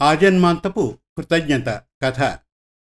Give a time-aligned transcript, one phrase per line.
[0.00, 1.68] ఆజన్మాంతపు కృతజ్ఞత
[2.02, 2.20] కథ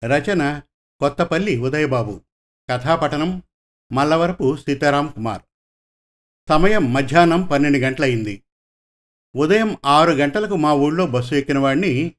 [0.05, 0.61] రచన
[0.99, 2.21] కొత్తపల్లి ఉదయబాబు
[2.69, 3.43] కథాపఠనం
[3.91, 5.41] మల్లవరపు సీతారాం కుమార్.
[6.49, 8.43] సమయం మధ్యాహ్నం పన్నెండు గంటలయింది.
[9.35, 12.15] ఉదయం ఆరు గంటలకు మా ఊళ్ళో బస్సు ఎక్కిన వాడిని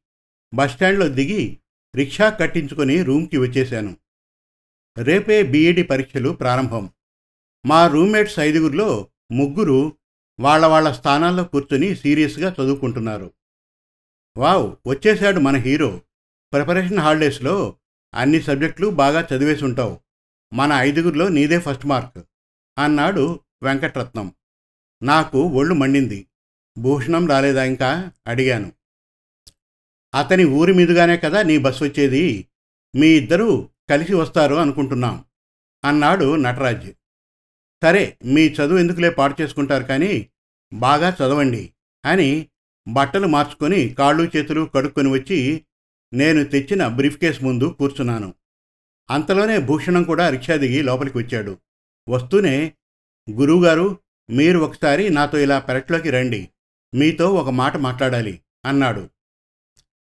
[0.55, 1.59] బస్టాండ్లో దిగి
[1.97, 3.97] రిక్షా కట్టించుకొని రూమ్కి వచ్చేశాను.
[4.99, 6.91] రేపే బీఈడి పరీక్షలు ప్రారంభం.
[7.67, 9.99] మా రూమ్మేట్స్ ఐదుగురిలో ముగ్గురు
[10.41, 13.33] వాళ్ళ వాళ్ళ స్థానాల్లో కూర్చొని సీరియస్గా చదువుకుంటున్నారు.
[14.37, 16.01] వావ్ వచ్చేశాడు మన హీరో.
[16.53, 17.77] ప్రిపరేషన్ హాలిడేస్లో
[18.15, 20.01] అన్ని సబ్జెక్టులు బాగా చదివేసి ఉంటావు
[20.55, 22.25] మన ఐదుగురిలో నీదే ఫస్ట్ మార్క్
[22.79, 24.35] అన్నాడు వెంకటరత్నం.
[25.03, 26.27] నాకు ఒళ్ళు మండింది.
[26.79, 28.13] భూషణం రాలేదా ఇంకా?
[28.27, 28.73] అడిగాను.
[30.15, 32.49] అతని ఊరి మీదుగానే కదా నీ బస్సు వచ్చేది?
[32.97, 35.25] మీ ఇద్దరూ కలిసి వస్తారు అనుకుంటున్నాం
[35.85, 36.93] అన్నాడు నటరాజ్.
[37.83, 40.31] సరే మీ చదువు ఎందుకులే పాడు చేసుకుంటారు కానీ
[40.75, 41.73] బాగా చదవండి
[42.05, 42.49] అని
[42.89, 45.67] బట్టలు మార్చుకొని కాళ్ళు చేతులు కడుక్కొని వచ్చి
[46.15, 48.35] నేను తెచ్చిన బ్రీఫ్ కేస్ ముందు కూర్చున్నాను.
[49.11, 51.59] అంతలోనే భూషణం కూడా రిక్షా దిగి లోపలికి వచ్చాడు.
[52.09, 52.73] వస్తూనే
[53.31, 53.99] గురువుగారు
[54.31, 56.49] మీరు ఒకసారి నాతో ఇలా పెరట్లోకి రండి.
[56.95, 59.11] మీతో ఒక మాట మాట్లాడాలి అన్నాడు.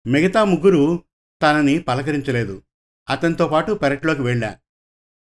[0.06, 1.04] మిగతా ముగ్గురు
[1.42, 2.62] తనని పలకరించలేదు.
[3.10, 4.58] అతనితో పాటు పెరట్లోకి వెళ్ళా.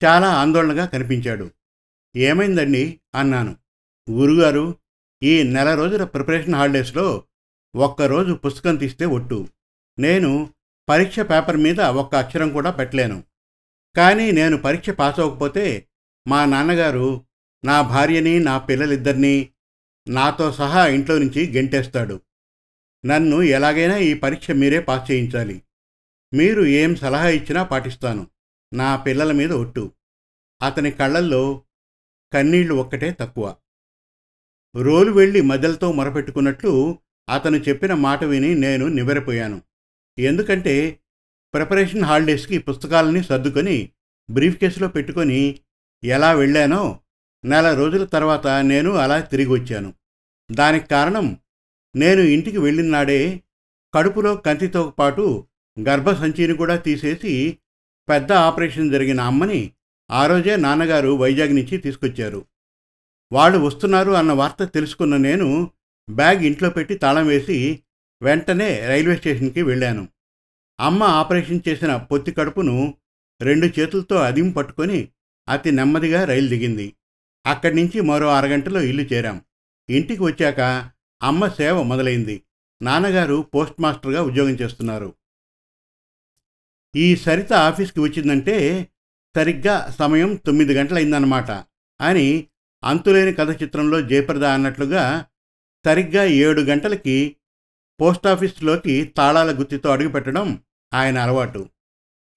[0.05, 1.51] చాలా ఆందోళనగా కనిపించాడు.
[2.15, 2.99] ఏమైందండి?
[3.15, 3.55] అన్నాను.
[4.11, 4.75] గురుగారు
[5.23, 7.23] ఈ నెల రోజుల ప్రిపరేషన్ హాలిడేస్లో
[7.75, 9.47] ఒక్కరోజు పుస్తకం తీస్తే ఒట్టు.
[9.99, 10.53] నేను
[10.89, 13.23] పరీక్ష పేపర్ మీద ఒక్క అక్షరం కూడా పెట్టలేను.
[13.95, 15.87] కానీ నేను పరీక్ష పాస్ అవ్వకపోతే
[16.27, 17.25] మా నాన్నగారు
[17.65, 19.49] నా భార్యని నా పిల్లలిద్దరినీ
[20.07, 22.21] నాతో సహా ఇంట్లో నుంచి గెంటేస్తాడు.
[23.05, 25.63] నన్ను ఎలాగైనా ఈ పరీక్ష మీరే పాస్ చేయించాలి.
[26.33, 28.27] మీరు ఏం సలహా ఇచ్చినా పాటిస్తాను.
[28.73, 29.91] నా పిల్లల మీద ఒట్టు.
[30.61, 31.63] అతని కళ్ళల్లో
[32.33, 33.55] కన్నీళ్ళు ఒక్కటే తక్కువ.
[34.75, 39.61] రోలు వెళ్ళి మధ్యలతో మొరపెట్టుకున్నట్లు అతను చెప్పిన మాట విని నేను నివరిపోయాను
[40.19, 40.99] ఎందుకంటే
[41.53, 43.89] ప్రిపరేషన్ హాలిడేస్కి పుస్తకాలని సర్దుకొని
[44.31, 45.59] బ్రీఫ్ కేసులో పెట్టుకొని
[46.03, 46.99] ఎలా వెళ్ళానో
[47.45, 49.93] నెల రోజుల తర్వాత నేను అలా తిరిగి వచ్చాను
[50.51, 51.37] దానికి కారణం
[51.95, 53.41] నేను ఇంటికి వెళ్ళిన నాడే
[53.93, 55.47] కడుపులో కంతితో పాటు
[55.79, 57.57] గర్భసంచిని కూడా తీసేసి
[58.09, 59.71] పెద్ద ఆపరేషన్ జరిగిన అమ్మని
[60.11, 62.45] ఆ రోజే నాన్నగారు వైజాగ్ నుంచి తీసుకొచ్చారు.
[63.31, 65.71] వాళ్ళు వస్తున్నారు అన్న వార్త తెలుసుకున్న నేను
[66.09, 67.83] బ్యాగ్ ఇంట్లో పెట్టి తాళం వేసి
[68.21, 70.07] వెంటనే రైల్వే స్టేషన్కి వెళ్ళాను.
[70.79, 72.93] అమ్మ ఆపరేషన్ చేసిన పొత్తి కడుపును
[73.41, 75.09] రెండు చేతులతో అదిం పట్టుకొని
[75.49, 76.93] అతి నెమ్మదిగా రైలు దిగింది.
[77.45, 79.41] అక్కడి నుంచి మరో అరగంటలో ఇల్లు చేరాం.
[79.89, 80.91] ఇంటికి వచ్చాక
[81.23, 82.43] అమ్మ సేవ మొదలైంది.
[82.81, 85.13] నాన్నగారు పోస్ట్ మాస్టర్గా ఉద్యోగం చేస్తున్నారు.
[86.95, 88.87] ఈ సరిత ఆఫీస్కి వచ్చిందంటే
[89.35, 91.51] సరిగ్గా సమయం తొమ్మిది గంటలైందన్నమాట
[92.01, 92.47] అని
[92.83, 95.25] అంతులేని కథ చిత్రంలో జయప్రద అన్నట్లుగా
[95.85, 97.35] సరిగ్గా ఏడు గంటలకి
[98.01, 100.63] పోస్టాఫీస్లోకి తాళాల గుత్తితో అడుగుపెట్టడం
[100.93, 101.69] ఆయన అలవాటు.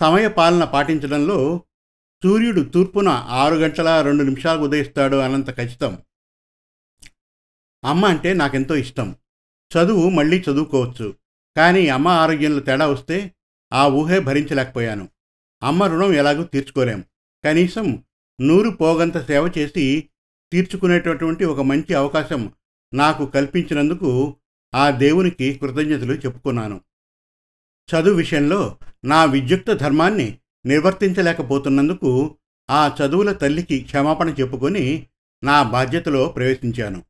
[0.02, 1.64] సమయ పాలన పాటించడంలో
[2.22, 5.98] సూర్యుడు తూర్పున ఆరు గంటల రెండు నిమిషాలు ఉదయిస్తాడు అనంత ఖచ్చితం.
[7.84, 9.16] అమ్మ అంటే నాకెంతో ఇష్టం.
[9.76, 11.14] చదువు మళ్ళీ చదువుకోవచ్చు.
[11.56, 13.34] కానీ అమ్మ ఆరోగ్యంలో తేడా వస్తే
[13.72, 15.08] ఆ ఊహే భరించలేకపోయాను.
[15.62, 17.04] అమ్మ రుణం ఎలాగూ తీర్చుకోలేం.
[17.44, 18.04] కనీసం
[18.40, 20.08] నూరు పోగంత సేవ చేసి
[20.52, 22.52] తీర్చుకునేటటువంటి ఒక మంచి అవకాశం
[22.96, 24.36] నాకు కల్పించినందుకు
[24.74, 26.80] ఆ దేవునికి కృతజ్ఞతలు చెప్పుకున్నాను.
[27.88, 32.36] చదువు విషయంలో నా విద్యుక్త ధర్మాన్ని నిర్వర్తించలేకపోతున్నందుకు
[32.70, 35.06] ఆ చదువుల తల్లికి క్షమాపణ చెప్పుకొని
[35.44, 37.02] నా బాధ్యతలో ప్రవేశించాను.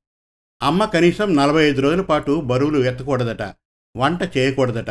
[0.63, 3.43] అమ్మ కనీసం నలభై ఐదు రోజుల పాటు బరువులు ఎత్తకూడదట
[3.97, 4.91] వంట చేయకూడదట.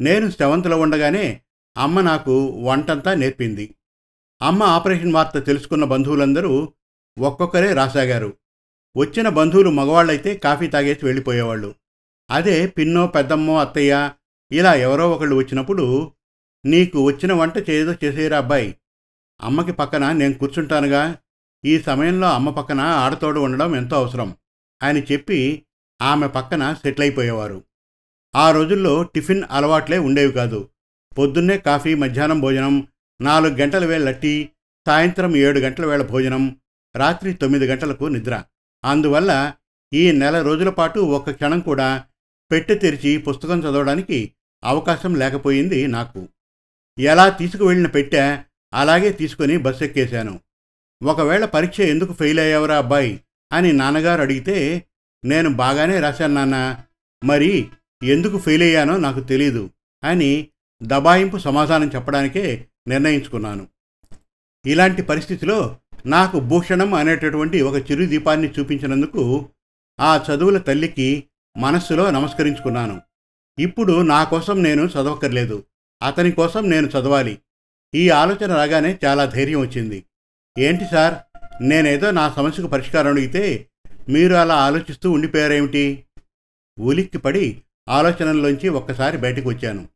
[0.00, 1.40] నేను సెవెంత్లో ఉండగానే
[1.76, 3.74] అమ్మ నాకు వంటంతా నేర్పింది.
[4.42, 6.72] అమ్మ ఆపరేషన్ వార్త తెలుసుకున్న బంధువులందరూ
[7.18, 8.32] ఒక్కొక్కరే రాసాగారు.
[8.98, 11.74] వచ్చిన బంధువులు మగవాళ్ళైతే కాఫీ తాగేసి వెళ్ళిపోయేవాళ్ళు.
[12.30, 14.10] అదే పిన్నో పెద్దమ్మో అత్తయ్య
[14.52, 16.12] ఇలా ఎవరో ఒకళ్ళు వచ్చినప్పుడు
[16.66, 18.76] నీకు వచ్చిన వంట చేయదో చేసేరా అబ్బాయి.
[19.40, 21.18] అమ్మకి పక్కన నేను కూర్చుంటానుగా.
[21.64, 24.36] ఈ సమయంలో అమ్మ పక్కన ఆడతోడు ఉండడం ఎంతో అవసరం
[24.82, 25.64] అని చెప్పి
[26.02, 27.64] ఆమె పక్కన సెటిల్ అయిపోయేవారు
[28.36, 30.68] ఆ రోజుల్లో టిఫిన్ అలవాట్లే ఉండేవి కాదు.
[31.18, 32.86] పొద్దున్నే కాఫీ మధ్యాహ్నం భోజనం
[33.20, 34.48] నాలుగు గంటల వేళ టీ
[34.86, 36.56] సాయంత్రం ఏడు గంటల వేళ భోజనం
[36.96, 38.44] రాత్రి తొమ్మిది గంటలకు నిద్ర.
[38.84, 39.52] అందువల్ల
[39.92, 42.04] ఈ నెల రోజుల పాటు ఒక్క క్షణం కూడా
[42.52, 44.32] పెట్టె తెరిచి పుస్తకం చదవడానికి
[44.64, 46.28] అవకాశం లేకపోయింది నాకు.
[46.98, 48.38] ఎలా తీసుకువెళ్ళిన పెట్టె
[48.74, 50.40] అలాగే తీసుకొని బస్సు ఎక్కేశాను
[51.02, 53.20] ఒకవేళ పరీక్ష ఎందుకు ఫెయిల్ అయ్యావరా అబ్బాయి
[53.52, 54.86] అని నాన్నగారు అడిగితే
[55.24, 56.82] నేను బాగానే రాశాను నాన్న
[57.24, 57.68] మరి
[58.04, 59.70] ఎందుకు ఫెయిల్ అయ్యానో నాకు తెలీదు
[60.04, 60.48] అని
[60.82, 63.68] దబాయింపు సమాధానం చెప్పడానికే నిర్ణయించుకున్నాను.
[64.66, 69.50] ఇలాంటి పరిస్థితిలో నాకు భూషణం అనేటటువంటి ఒక చిరు దీపాన్ని చూపించినందుకు
[70.00, 71.24] ఆ చదువుల తల్లికి
[71.58, 73.02] మనస్సులో నమస్కరించుకున్నాను.
[73.58, 75.64] ఇప్పుడు నా కోసం నేను చదవక్కర్లేదు.
[76.02, 77.38] అతని కోసం నేను చదవాలి.
[77.94, 80.04] ఈ ఆలోచన రాగానే చాలా ధైర్యం వచ్చింది.
[80.58, 81.14] ఏంటి సార్?
[81.62, 83.68] నేనేదో నా సమస్యకు పరిష్కారం అడిగితే
[84.08, 86.04] మీరు అలా ఆలోచిస్తూ ఉండిపోయారేమిటి?
[86.78, 89.88] ఉలిక్కిపడి ఆలోచనల్లోంచి ఒక్కసారి బయటకు వచ్చాను.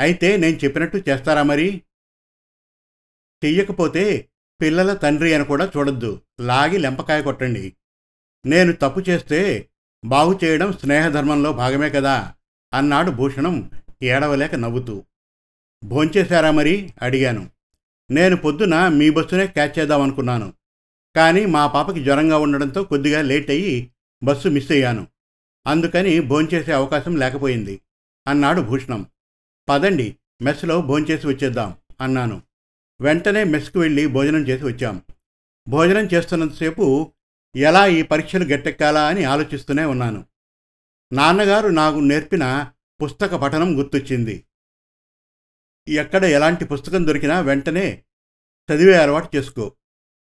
[0.00, 1.82] అయితే నేను చెప్పినట్టు చేస్తారా మరి?
[3.44, 4.28] చెయ్యకపోతే
[4.64, 6.20] పిల్లల తండ్రి అని కూడా చూడొద్దు.
[6.40, 7.72] లాగి లెంపకాయ కొట్టండి.
[8.46, 9.68] నేను తప్పు చేస్తే
[10.04, 12.34] బాగు చేయడం స్నేహధర్మంలో భాగమే కదా
[12.74, 13.70] అన్నాడు భూషణం
[14.02, 15.04] ఏడవలేక నవ్వుతూ.
[15.84, 16.92] భోంచేశారా మరి?
[17.02, 17.50] అడిగాను.
[18.10, 20.52] నేను పొద్దున మీ బస్సునే క్యాచ్ చేద్దామనుకున్నాను
[21.16, 23.90] కానీ మా పాపకి జ్వరంగా ఉండడంతో కొద్దిగా లేట్ అయ్యి
[24.22, 25.06] బస్సు మిస్ అయ్యాను.
[25.66, 27.80] అందుకని భోంచేసే అవకాశం లేకపోయింది
[28.28, 29.06] అన్నాడు భూషణం.
[29.68, 32.42] పదండి మెస్లో భోంచేసి వచ్చేద్దాం అన్నాను.
[33.00, 35.02] వెంటనే మెస్కు వెళ్ళి భోజనం చేసి వచ్చాం.
[35.68, 37.12] భోజనం చేస్తున్నంతసేపు
[37.56, 40.26] ఎలా ఈ పరీక్షలు గట్టెక్కాలా అని ఆలోచిస్తూనే ఉన్నాను.
[41.12, 44.44] నాన్నగారు నాకు నేర్పిన పుస్తక పఠనం గుర్తొచ్చింది.
[45.88, 48.04] ఎక్కడ ఎలాంటి పుస్తకం దొరికినా వెంటనే
[48.72, 49.72] చదివే అలవాటు చేసుకో.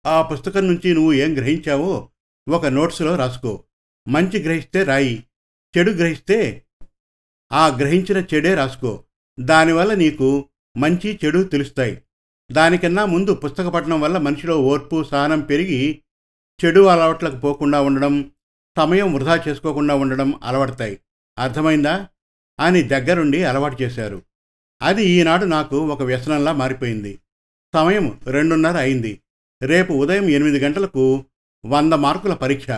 [0.05, 2.09] ఆ పుస్తకం నుంచి నువ్వు ఏం గ్రహించావో
[2.49, 3.63] ఒక నోట్స్లో రాసుకో.
[4.07, 5.23] మంచి గ్రహిస్తే రాయి
[5.77, 6.65] చెడు గ్రహిస్తే
[7.51, 9.03] ఆ గ్రహించిన చెడే రాసుకో.
[9.39, 12.01] దానివల్ల నీకు మంచి చెడు తెలుస్తాయి.
[12.51, 16.01] దానికన్నా ముందు పుస్తక పఠనం వల్ల మనిషిలో ఓర్పు సహనం పెరిగి
[16.65, 18.31] చెడు అలవాట్లకు పోకుండా ఉండడం
[18.77, 20.99] సమయం వృధా చేసుకోకుండా ఉండడం అలవడతాయి
[21.39, 22.07] అర్థమైందా?
[22.59, 24.21] అని దగ్గరుండి అలవాటు చేశారు.
[24.81, 27.19] అది ఈనాడు నాకు ఒక వ్యసనంలా మారిపోయింది.
[27.75, 29.21] సమయం రెండున్నర అయింది.
[29.63, 31.25] రేపు ఉదయం ఎనిమిది గంటలకు
[31.65, 32.69] వంద మార్కుల పరీక్ష.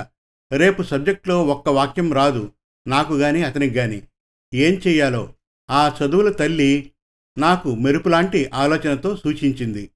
[0.54, 2.52] రేపు సబ్జెక్టులో ఒక్క వాక్యం రాదు.
[2.88, 4.02] నాకు గాని అతనికి గాని.
[4.54, 5.34] ఏం చెయ్యాలో?
[5.72, 6.92] ఆ చదువుల తల్లి
[7.38, 9.92] నాకు మెరుపులాంటి ఆలోచనతో సూచించింది.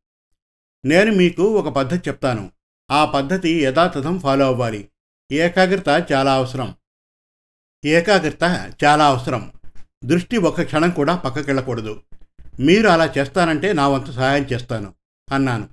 [0.85, 2.51] నేను మీకు ఒక పద్ధతి చెప్తాను.
[2.91, 4.89] ఆ పద్ధతి యథాతథం ఫాలో అవ్వాలి.
[5.31, 6.75] ఏకాగ్రత చాలా అవసరం.
[7.85, 9.51] ఏకాగ్రత చాలా అవసరం.
[10.05, 12.01] దృష్టి ఒక క్షణం కూడా పక్కకెళ్ళకూడదు.
[12.59, 14.93] మీరు అలా చేస్తానంటే నా వంతు సహాయం చేస్తాను
[15.31, 15.69] అన్నాను.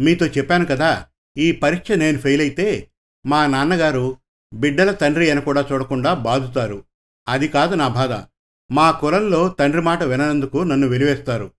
[0.00, 2.90] మీతో చెప్పాను కదా ఈ పరీక్ష నేను ఫెయిల్ అయితే
[3.26, 4.16] మా నాన్నగారు
[4.54, 6.84] బిడ్డల తండ్రి అని కూడా చూడకుండా బాదుతారు.
[7.28, 8.31] అది కాదు నా బాధ.
[8.72, 11.50] మా కులంలో తండ్రి మాట విననందుకు నన్ను వెలివేస్తారు.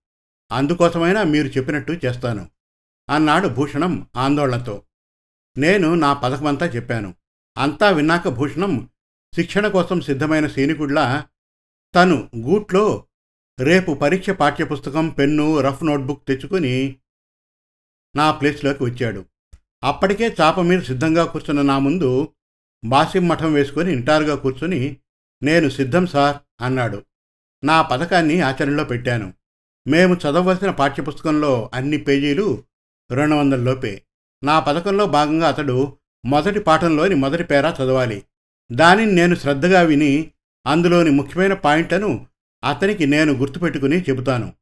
[0.52, 2.50] అందుకోసమైనా మీరు చెప్పినట్టు చేస్తాను.
[3.10, 4.82] అన్నాడు భూషణం ఆందోళనతో.
[5.58, 7.14] నేను నా పథకమంతా చెప్పాను.
[7.58, 8.88] అంతా విన్నాక భూషణం
[9.34, 11.28] శిక్షణ కోసం సిద్ధమైన సైనికుడిలా
[11.94, 13.06] తను గూట్లో
[13.60, 16.96] రేపు పరీక్ష పాఠ్యపుస్తకం పెన్ను రఫ్ నోట్బుక్ తెచ్చుకుని
[18.16, 19.24] నా ప్లేస్లోకి వచ్చాడు.
[19.84, 22.28] అప్పటికే చాప మీద సిద్ధంగా కూర్చున్న నా ముందు
[22.84, 24.96] బాసిం మఠం వేసుకొని ఇంటారుగా కూర్చుని
[25.42, 27.02] నేను సిద్ధం సార్ అన్నాడు.
[27.64, 29.34] నా పథకాన్ని ఆచరణలో పెట్టాను.
[29.88, 32.64] మేము చదవవలసిన పాఠ్యపుస్తకంలో అన్ని పేజీలు
[33.10, 34.02] రెండు వందల లోపే.
[34.44, 35.96] నా పథకంలో భాగంగా అతడు
[36.26, 38.22] మొదటి పాఠంలోని మొదటి పేరా చదవాలి.
[38.72, 40.30] దానిని నేను శ్రద్ధగా విని
[40.66, 42.26] అందులోని ముఖ్యమైన పాయింట్లను
[42.64, 44.52] అతనికి నేను గుర్తుపెట్టుకుని చెబుతాను.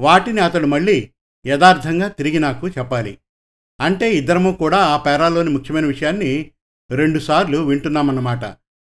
[0.00, 1.10] వాటిని అతడు మళ్ళీ
[1.46, 3.18] యథార్థంగా తిరిగి నాకు చెప్పాలి.
[3.80, 6.50] అంటే ఇద్దరము కూడా ఆ పేరాలోని ముఖ్యమైన విషయాన్ని
[6.90, 8.44] రెండుసార్లు వింటున్నామన్నమాట.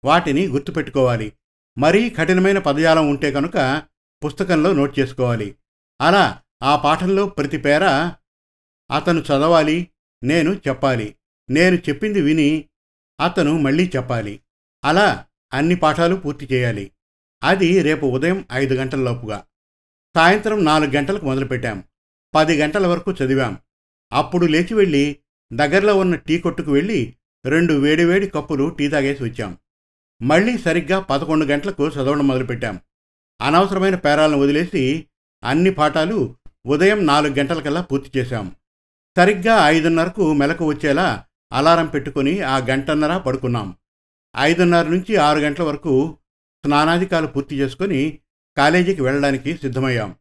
[0.06, 1.34] వాటిని గుర్తుపెట్టుకోవాలి.
[1.78, 3.84] మరీ కఠినమైన పదజాలం ఉంటే కనుక
[4.26, 5.56] పుస్తకంలో నోట్ చేసుకోవాలి.
[6.02, 8.12] అలా ఆ పాఠంలో ప్రతి పేర
[8.96, 9.88] అతను చదవాలి
[10.24, 11.16] నేను చెప్పాలి.
[11.50, 12.66] నేను చెప్పింది విని
[13.22, 14.42] అతను మళ్ళీ చెప్పాలి.
[14.86, 16.92] అలా అన్ని పాఠాలు పూర్తి చేయాలి.
[17.44, 19.46] అది రేపు ఉదయం ఐదు గంటలలోపుగా
[20.16, 21.84] సాయంత్రం నాలుగు గంటలకు మొదలుపెట్టాం.
[22.36, 23.58] పది గంటల వరకు చదివాం.
[24.14, 25.20] అప్పుడు లేచి వెళ్ళి
[25.54, 29.58] దగ్గరలో ఉన్న టీ కొట్టుకు వెళ్ళి రెండు వేడివేడి కప్పులు టీ తాగేసి వచ్చాం.
[30.22, 32.80] మళ్ళీ సరిగ్గా పదకొండు గంటలకు చదవడం మొదలుపెట్టాం.
[33.42, 35.06] అనవసరమైన పేరాలను వదిలేసి
[35.44, 36.36] అన్ని పాఠాలు
[36.66, 38.56] ఉదయం నాలుగు గంటలకల్లా పూర్తి చేశాం.
[39.18, 43.76] సరిగ్గా ఐదున్నరకు మెలకు వచ్చేలా అలారం పెట్టుకుని ఆ గంటన్నర పడుకున్నాం.
[44.38, 46.18] ఐదున్నర నుంచి ఆరు గంటల వరకు
[46.66, 48.20] స్నానాధికాలు పూర్తి చేసుకొని
[48.58, 50.16] కాలేజీకి వెళ్ళడానికి సిద్ధమయ్యాం.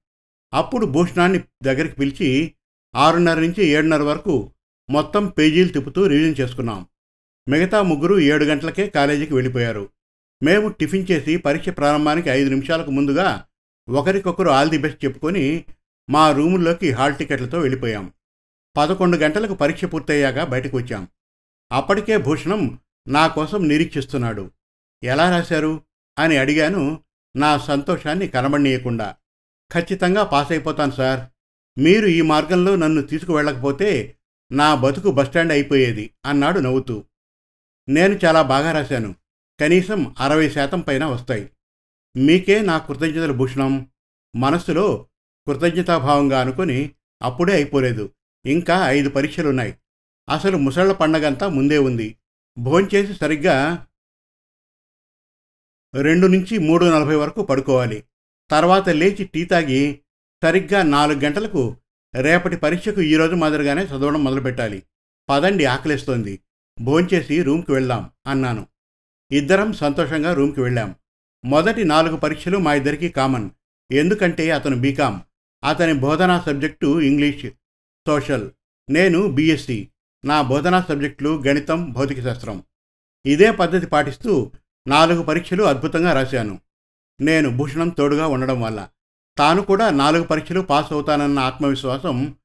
[0.55, 2.55] అప్పుడు భూషణాన్ని దగ్గరికి పిలిచి
[2.97, 4.52] ఆరున్నర నుంచి ఏడున్నర వరకు
[4.90, 6.87] మొత్తం పేజీలు తిప్పుతూ రివిజన్ చేసుకున్నాం.
[7.49, 9.90] మిగతా ముగ్గురు ఏడు గంటలకే కాలేజీకి వెళ్ళిపోయారు.
[10.43, 13.45] మేము టిఫిన్ చేసి పరీక్ష ప్రారంభానికి ఐదు నిమిషాలకు ముందుగా
[13.88, 15.64] ఒకరికొకరు ఆల్ ది బెస్ట్ చెప్పుకొని
[16.11, 18.12] మా రూముల్లోకి హాల్ టికెట్లతో వెళ్ళిపోయాం.
[18.76, 21.09] పదకొండు గంటలకు పరీక్ష పూర్తయ్యాక బయటకు వచ్చాం.
[21.73, 22.78] అప్పటికే భూషణం
[23.09, 24.50] నా కోసం నిరీక్షిస్తున్నాడు.
[25.05, 25.83] ఎలా రాశారు?
[26.19, 27.00] అని అడిగాను.
[27.37, 29.17] నా సంతోషాన్ని కనబడనీయకుండా.
[29.73, 31.21] ఖచ్చితంగా పాస్ అయిపోతాను సార్.
[31.81, 34.17] మీరు ఈ మార్గంలో నన్ను తీసుకువెళ్ళకపోతే
[34.52, 37.05] నా బతుకు బస్టాండ్ అయిపోయేది అన్నాడు నవ్వుతూ.
[37.88, 39.14] నేను చాలా బాగా రాశాను.
[39.61, 41.50] కనీసం అరవై శాతం పైన వస్తాయి.
[42.16, 43.90] మీకే నా కృతజ్ఞతలు భూషణం.
[44.37, 45.09] మనస్సులో
[45.47, 48.12] కృతజ్ఞతాభావంగా అనుకుని అప్పుడే అయిపోలేదు.
[48.47, 49.78] ఇంకా ఐదు పరీక్షలున్నాయి.
[50.28, 52.16] అసలు ముసళ్ళ పండగంతా ముందే ఉంది.
[52.59, 53.87] భోంచేసి సరిగ్గా
[55.95, 58.04] రెండు నుంచి మూడు నలభై వరకు పడుకోవాలి.
[58.50, 60.00] తర్వాత లేచి టీ తాగి
[60.42, 61.76] సరిగ్గా నాలుగు గంటలకు
[62.21, 64.83] రేపటి పరీక్షకు ఈరోజు మాదిరిగానే చదవడం మొదలుపెట్టాలి.
[65.28, 66.40] పదండి ఆకలిస్తోంది.
[66.81, 68.67] భోంచేసి రూమ్కి వెళ్దాం అన్నాను.
[69.33, 70.95] ఇద్దరం సంతోషంగా రూమ్కి వెళ్ళాం.
[71.45, 73.51] మొదటి నాలుగు పరీక్షలు మా ఇద్దరికీ కామన్.
[73.93, 75.21] ఎందుకంటే అతను బీకామ్
[75.65, 77.47] అతని బోధనా సబ్జెక్టు ఇంగ్లీష్
[78.07, 78.51] సోషల్.
[78.91, 79.89] నేను బీఎస్సీ.
[80.25, 82.63] నా బోధనా సబ్జెక్టులు గణితం భౌతిక శాస్త్రం.
[83.27, 84.51] ఇదే పద్ధతి పాటిస్తూ
[84.89, 86.61] నాలుగు పరీక్షలు అద్భుతంగా రాశాను.
[87.21, 88.89] నేను భూషణం తోడుగా ఉండడం వల్ల.
[89.39, 92.37] తాను కూడా నాలుగు పరీక్షలు పాస్ అవుతానన్న ఆత్మవిశ్వాసం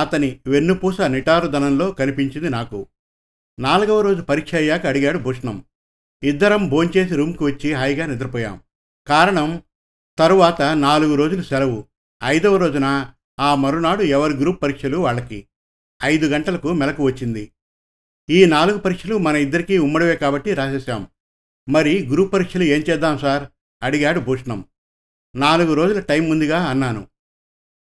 [0.00, 2.86] అతని వెన్నుపూస నిటారుదనంలో కనిపించింది నాకు.
[3.60, 5.64] నాలుగవ రోజు పరీక్ష అయ్యాక అడిగాడు భూషణం.
[6.22, 8.60] ఇద్దరం భోంచేసి రూమ్కి వచ్చి హాయిగా నిద్రపోయాం.
[9.06, 9.62] కారణం
[10.18, 11.84] తరువాత నాలుగు రోజులు సెలవు.
[12.24, 15.48] ఐదవ రోజున ఆ మరునాడు ఎవరి గ్రూప్ పరీక్షలు వాళ్ళకి.
[16.04, 17.52] ఐదు గంటలకు మెలకు వచ్చింది.
[18.30, 21.06] ఈ నాలుగు పరీక్షలు మన ఇద్దరికీ ఉమ్మడివే కాబట్టి రాసేశాం.
[21.68, 23.48] మరి గ్రూప్ పరీక్షలు ఏం చేద్దాం సార్?
[23.82, 24.64] అడిగాడు భూషణం.
[25.36, 27.08] నాలుగు రోజుల టైం ఉందిగా అన్నాను.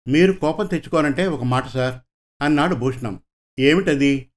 [0.08, 2.02] మీరు కోపం తెచ్చుకోనంటే ఒక మాట సార్
[2.44, 3.20] అన్నాడు భూషణం.
[3.60, 4.30] ఏమిటది?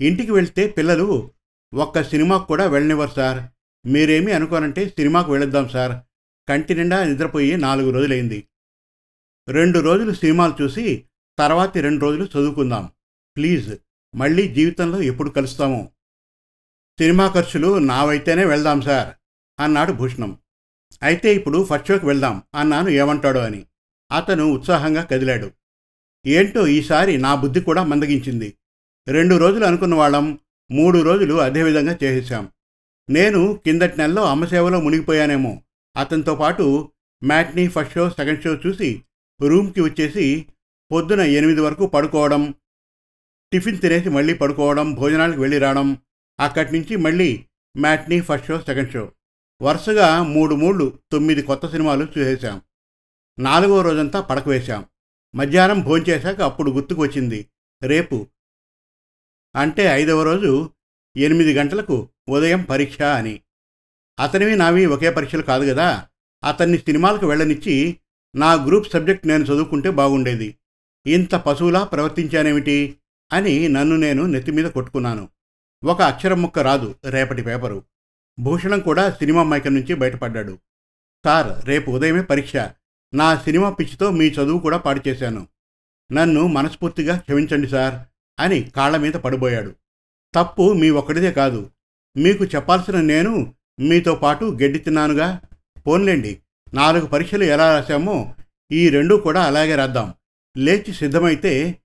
[0.00, 1.30] ఇంటికి వెళ్తే పిల్లలు
[1.74, 3.44] ఒక్క సినిమాకు కూడా వెళ్ళనివ్వరు సార్.
[3.88, 6.02] మీరేమీ అనుకోనంటే సినిమాకు వెళుద్దాం సార్.
[6.48, 8.48] కంటి నిండా నిద్రపోయి నాలుగు రోజులైంది.
[9.48, 11.04] రెండు రోజులు సినిమాలు చూసి
[11.38, 12.90] తర్వాతి రెండు రోజులు చదువుకుందాం.
[13.36, 13.74] ప్లీజ్
[14.14, 15.92] మళ్ళీ జీవితంలో ఎప్పుడు కలుస్తాము?
[16.98, 19.14] సినిమా ఖర్చులు నావైతేనే వెళ్దాం సార్
[19.60, 20.38] అన్నాడు భూషణం.
[21.02, 23.66] అయితే ఇప్పుడు ఫస్ట్ షోకి వెళ్దాం అన్నాను ఏమంటాడో అని.
[24.12, 25.50] అతను ఉత్సాహంగా కదిలాడు.
[26.26, 28.54] ఏంటో ఈసారి నా బుద్ధి కూడా మందగించింది.
[29.08, 30.38] రెండు రోజులు అనుకున్న వాళ్ళం
[30.70, 32.52] మూడు రోజులు అదేవిధంగా చేసేశాం.
[33.10, 35.62] నేను కిందటి నెలలో అమ్మసేవలో మునిగిపోయానేమో.
[35.96, 36.92] అతనితో పాటు
[37.24, 39.02] matinee first show second show చూసి
[39.42, 40.46] రూమ్కి వచ్చేసి
[40.92, 42.54] పొద్దున ఎనిమిది వరకు పడుకోవడం
[43.52, 45.98] టిఫిన్ తినేసి మళ్ళీ పడుకోవడం భోజనాలకు వెళ్ళి రావడం
[46.40, 47.44] అక్కడి నుంచి మళ్ళీ
[47.76, 49.12] matinee first show second show.
[49.62, 52.62] వరుసగా మూడు మూడు తొమ్మిది కొత్త సినిమాలు చూసేశాం.
[53.38, 54.84] నాలుగో రోజంతా పడక వేశాం
[55.34, 57.46] మధ్యాహ్నం భోంచేశాక అప్పుడు గుర్తుకు వచ్చింది.
[57.82, 58.26] రేపు
[59.56, 60.70] అంటే ఐదవ రోజు
[61.16, 63.40] ఎనిమిది గంటలకు ఉదయం పరీక్ష అని.
[64.20, 66.08] అతనివి నావి ఒకే పరీక్షలు కాదు కదా
[66.44, 67.98] అతన్ని సినిమాలకు వెళ్ళనిచ్చి
[68.36, 70.56] నా గ్రూప్ సబ్జెక్ట్ నేను చదువుకుంటే బాగుండేది.
[71.06, 72.98] ఇంత పశువులా ప్రవర్తించానేమిటి?
[73.32, 75.28] అని నన్ను నేను నెత్తిమీద కొట్టుకున్నాను.
[75.84, 77.84] ఒక అక్షరం ముక్క రాదు రేపటి పేపరు.
[78.40, 80.58] భూషణం కూడా సినిమా మైకం నుంచి బయటపడ్డాడు.
[81.24, 82.56] సార్ రేపు ఉదయమే పరీక్ష.
[83.14, 85.48] నా సినిమా పిచ్చితో మీ చదువు కూడా పాడు చేశాను.
[86.12, 88.13] నన్ను మనస్ఫూర్తిగా క్షమించండి సార్.
[88.40, 89.74] అని కాళ్ళ మీద పడిపోయాడు.
[90.34, 91.70] తప్పు మీ ఒక్కడిదే కాదు.
[92.16, 95.40] మీకు చెప్పాల్సిన నేను మీతో పాటు గడ్డి తిన్నానుగా.
[95.86, 96.40] పోన్లేండి.
[96.74, 98.34] నాలుగు పరీక్షలు ఎలా రాశామో
[98.72, 100.14] ఈ రెండూ కూడా అలాగే రాద్దాం.
[100.56, 101.78] లేచి సిద్ధమైతే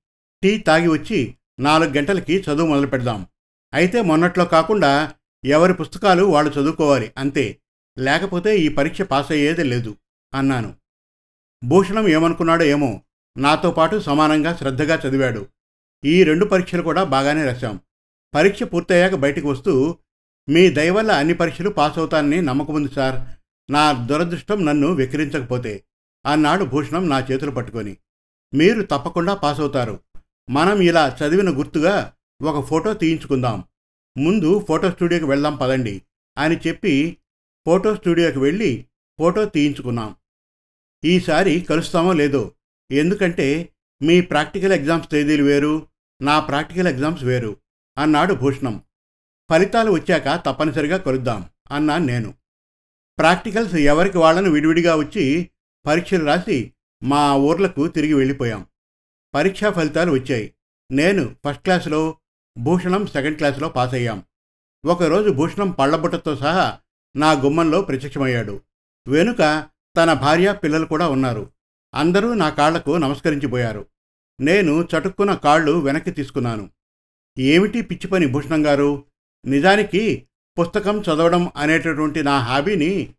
[0.44, 3.28] టీ తాగి వచ్చి నాలుగు గంటలకి చదువు మొదలు పెడదాం.
[3.74, 5.16] అయితే మొన్నట్లో కాకుండా
[5.46, 7.60] ఎవరి పుస్తకాలు వాళ్ళు చదువుకోవాలి అంతే.
[7.98, 9.98] లేకపోతే ఈ పరీక్ష పాస్ అయ్యేది లేదు
[10.34, 10.76] అన్నాను.
[11.64, 13.02] భూషణం ఏమనుకున్నాడో ఏమో
[13.38, 15.48] నాతో పాటు సమానంగా శ్రద్ధగా చదివాడు.
[16.06, 17.80] ఈ రెండు పరీక్షలు కూడా బాగానే రాశాం.
[18.36, 19.98] పరీక్ష పూర్తయ్యాక బయటకు వస్తూ
[20.50, 23.46] మీ దయ వల్ల అన్ని పరీక్షలు పాస్ అవుతానని నమ్మకం ఉంది సార్.
[23.72, 25.84] నా దురదృష్టం నన్ను వెక్కిరించకపోతే.
[26.26, 27.98] అన్నాడు భూషణం నా చేతులు పట్టుకొని.
[28.54, 30.00] మీరు తప్పకుండా పాస్ అవుతారు.
[30.50, 33.64] మనం ఇలా చదివిన గుర్తుగా ఒక ఫోటో తీయించుకుందాం.
[34.18, 36.02] ముందు ఫోటో స్టూడియోకి వెళ్దాం పదండి.
[36.38, 37.18] అని చెప్పి
[37.66, 38.86] ఫోటో స్టూడియోకి వెళ్ళి
[39.20, 40.16] ఫోటో తీయించుకున్నాం.
[41.06, 42.52] ఈసారి కలుస్తామో లేదో?
[42.92, 45.88] ఎందుకంటే మీ ప్రాక్టికల్ ఎగ్జామ్స్ తేదీలు వేరు
[46.22, 47.58] నా ప్రాక్టికల్ ఎగ్జామ్స్ వేరు
[47.98, 48.84] అన్నాడు భూషణం.
[49.52, 52.34] ఫలితాలు వచ్చాక తప్పనిసరిగా కలుద్దాం అన్నాను నేను.
[53.18, 55.50] ప్రాక్టికల్స్ ఎవరికి వాళ్ళను విడివిడిగా వచ్చి
[55.86, 58.66] పరీక్షలు రాసి మా ఊర్లకు తిరిగి వెళ్ళిపోయాం.
[59.34, 60.54] పరీక్షా ఫలితాలు వచ్చాయి.
[60.92, 62.18] నేను ఫస్ట్ క్లాసులో
[62.58, 64.24] భూషణం సెకండ్ క్లాసులో పాస్ అయ్యాం.
[64.86, 66.80] ఒకరోజు భూషణం పళ్ళబుట్టతో సహా
[67.16, 68.62] నా గుమ్మంలో ప్రత్యక్షమయ్యాడు.
[69.08, 71.52] వెనుక తన భార్య పిల్లలు కూడా ఉన్నారు.
[71.94, 73.86] అందరూ నా కాళ్ళకు నమస్కరించిపోయారు.
[74.42, 76.70] నేను చటుక్కున కాళ్ళు వెనక్కి తీసుకున్నాను.
[77.40, 79.06] ఏమిటి పిచ్చి పని భూషణం గారు?
[79.46, 80.28] నిజానికి
[80.60, 83.14] పుస్తకం చదవడం అనేటటువంటి నా హాబీని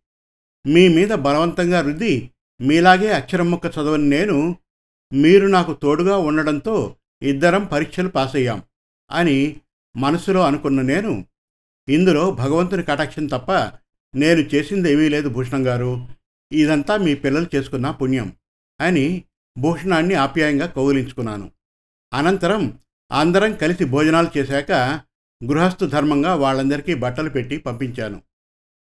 [0.67, 4.57] మీ మీద బలవంతంగా రుద్ది మీలాగే అక్షరం ముక్క చదవని నేను
[5.12, 8.62] మీరు నాకు తోడుగా ఉండడంతో ఇద్దరం పరీక్షలు పాస్ అయ్యాం
[9.11, 9.61] అని
[9.97, 11.27] మనసులో అనుకున్న నేను
[11.89, 13.53] ఇందులో భగవంతుని కటాక్షం తప్ప
[14.15, 16.09] నేను చేసిందేమీ లేదు భూషణం గారు.
[16.53, 18.37] ఇదంతా మీ పిల్లలు చేసుకున్న పుణ్యం.
[18.81, 19.25] అని
[19.59, 21.53] భూషణాన్ని ఆప్యాయంగా కౌగిలించుకున్నాను.
[22.13, 22.79] అనంతరం
[23.13, 24.73] అందరం కలిసి భోజనాలు చేశాక
[25.45, 28.23] గృహస్థు ధర్మంగా వాళ్ళందరికీ బట్టలు పెట్టి పంపించాను.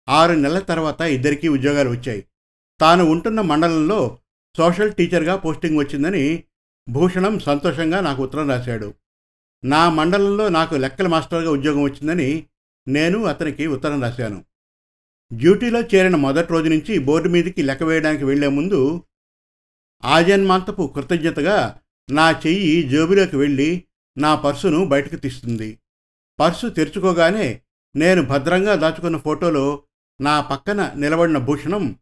[0.08, 2.24] ఆరు నెలల తర్వాత ఇద్దరికీ ఉద్యోగాలు వచ్చాయి.
[2.80, 4.18] తాను ఉంటున్న మండలంలో
[4.56, 6.44] సోషల్ టీచర్గా పోస్టింగ్ వచ్చిందని
[6.88, 8.94] భూషణం సంతోషంగా నాకు ఉత్తరం రాశాడు.
[9.64, 12.46] నా మండలంలో నాకు లెక్కల మాస్టర్గా ఉద్యోగం వచ్చిందని
[12.88, 14.44] నేను అతనికి ఉత్తరం రాశాను.
[15.32, 19.04] డ్యూటీలో చేరిన మొదటి రోజు నుంచి బోర్డు మీదకి లెక్క వేయడానికి వెళ్ళే ముందు
[20.04, 23.84] ఆజన్మాంతపు కృతజ్ఞతగా నా చెయ్యి జేబులోకి వెళ్ళి
[24.18, 25.78] నా పర్సును బయటకు తీస్తుంది.
[26.40, 27.60] పర్సు తెరుచుకోగానే
[27.96, 29.82] నేను భద్రంగా దాచుకున్న ఫోటోలో
[30.20, 31.96] నా పక్కన నిలబడిన భూషణం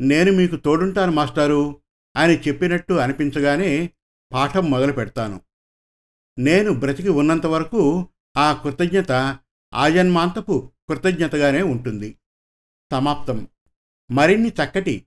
[0.00, 1.80] నేను మీకు తోడుంటాను మాస్టారు
[2.16, 3.90] అని చెప్పినట్టు అనిపించగానే
[4.32, 5.40] పాఠం మొదలు పెడతాను.
[6.38, 9.38] నేను బ్రతికి ఉన్నంత వరకు ఆ కృతజ్ఞత
[9.74, 12.18] ఆజన్మాంతపు కృతజ్ఞతగానే ఉంటుంది.
[12.92, 13.48] సమాప్తం.
[14.10, 15.06] మరిన్ని చక్కటి